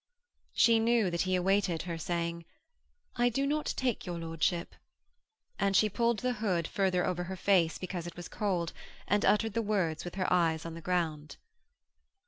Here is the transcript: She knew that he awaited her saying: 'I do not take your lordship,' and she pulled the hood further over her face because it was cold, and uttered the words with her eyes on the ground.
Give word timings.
She 0.53 0.79
knew 0.79 1.11
that 1.11 1.21
he 1.29 1.35
awaited 1.35 1.83
her 1.83 1.99
saying: 1.99 2.45
'I 3.17 3.29
do 3.29 3.45
not 3.45 3.71
take 3.77 4.03
your 4.03 4.17
lordship,' 4.17 4.73
and 5.59 5.75
she 5.75 5.89
pulled 5.91 6.17
the 6.21 6.33
hood 6.41 6.67
further 6.67 7.05
over 7.05 7.25
her 7.25 7.35
face 7.37 7.77
because 7.77 8.07
it 8.07 8.15
was 8.17 8.27
cold, 8.27 8.73
and 9.07 9.23
uttered 9.23 9.53
the 9.53 9.61
words 9.61 10.03
with 10.03 10.15
her 10.15 10.25
eyes 10.33 10.65
on 10.65 10.73
the 10.73 10.81
ground. 10.81 11.37